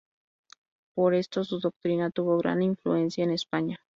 [0.95, 3.77] Por esto, su doctrina tuvo gran influencia en España.